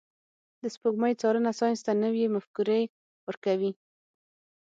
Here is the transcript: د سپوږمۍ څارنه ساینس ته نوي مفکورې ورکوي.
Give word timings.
د 0.61 0.63
سپوږمۍ 0.73 1.13
څارنه 1.21 1.51
ساینس 1.59 1.79
ته 1.85 1.91
نوي 2.03 2.25
مفکورې 2.35 2.81
ورکوي. 3.27 3.71